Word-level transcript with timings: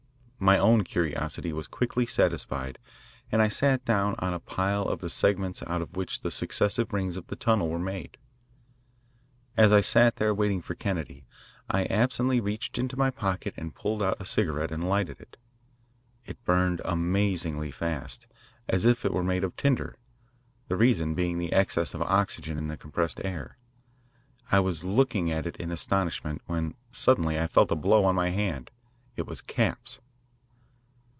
My 0.43 0.57
own 0.57 0.83
curiosity 0.83 1.53
was 1.53 1.67
quickly 1.67 2.07
satisfied, 2.07 2.79
and 3.31 3.43
I 3.43 3.47
sat 3.47 3.85
down 3.85 4.15
on 4.17 4.33
a 4.33 4.39
pile 4.39 4.81
of 4.87 4.99
the 4.99 5.07
segments 5.09 5.61
out 5.67 5.83
of 5.83 5.95
which 5.95 6.21
the 6.21 6.31
successive 6.31 6.91
rings 6.93 7.15
of 7.15 7.27
the 7.27 7.35
tunnel 7.35 7.69
were 7.69 7.77
made. 7.77 8.17
As 9.55 9.71
I 9.71 9.81
sat 9.81 10.15
there 10.15 10.33
waiting 10.33 10.59
for 10.59 10.73
Kennedy, 10.73 11.27
I 11.69 11.83
absently 11.85 12.39
reached 12.39 12.79
into 12.79 12.97
my 12.97 13.11
pocket 13.11 13.53
and 13.55 13.75
pulled 13.75 14.01
out 14.01 14.17
a 14.19 14.25
cigarette 14.25 14.71
and 14.71 14.89
lighted 14.89 15.21
it. 15.21 15.37
It 16.25 16.43
burned 16.43 16.81
amazingly 16.83 17.69
fast, 17.69 18.25
as 18.67 18.83
if 18.83 19.05
it 19.05 19.13
were 19.13 19.21
made 19.21 19.43
of 19.43 19.55
tinder, 19.55 19.95
the 20.69 20.75
reason 20.75 21.13
being 21.13 21.37
the 21.37 21.53
excess 21.53 21.93
of 21.93 22.01
oxygen 22.01 22.57
in 22.57 22.67
the 22.67 22.77
compressed 22.77 23.21
air. 23.23 23.59
I 24.51 24.59
was 24.59 24.83
looking 24.83 25.29
at 25.31 25.45
it 25.45 25.55
in 25.57 25.69
astonishment, 25.69 26.41
when 26.47 26.73
suddenly 26.91 27.37
I 27.39 27.45
felt 27.45 27.71
a 27.71 27.75
blow 27.75 28.05
on 28.05 28.15
my 28.15 28.31
hand. 28.31 28.71
It 29.15 29.27
was 29.27 29.39
Capps. 29.39 29.99